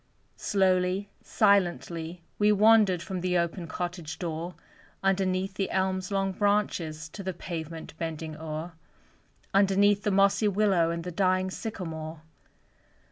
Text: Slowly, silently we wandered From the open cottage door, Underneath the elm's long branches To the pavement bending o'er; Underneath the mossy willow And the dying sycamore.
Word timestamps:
Slowly, 0.37 1.11
silently 1.21 2.23
we 2.39 2.51
wandered 2.51 3.03
From 3.03 3.21
the 3.21 3.37
open 3.37 3.67
cottage 3.67 4.17
door, 4.17 4.55
Underneath 5.03 5.53
the 5.53 5.69
elm's 5.69 6.09
long 6.09 6.31
branches 6.31 7.07
To 7.09 7.21
the 7.21 7.35
pavement 7.35 7.93
bending 7.99 8.35
o'er; 8.35 8.71
Underneath 9.53 10.01
the 10.01 10.09
mossy 10.09 10.47
willow 10.47 10.89
And 10.89 11.03
the 11.03 11.11
dying 11.11 11.51
sycamore. 11.51 12.23